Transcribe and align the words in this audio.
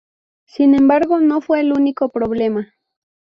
Sin 0.47 0.73
embargo, 0.73 1.19
no 1.19 1.41
fue 1.41 1.59
el 1.59 1.73
único 1.73 2.09
problema. 2.09 2.73